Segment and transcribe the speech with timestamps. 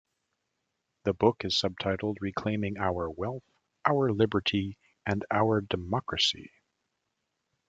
[1.05, 3.43] This book is subtitled Reclaiming our wealth,
[3.85, 6.49] our liberty, and our democracy.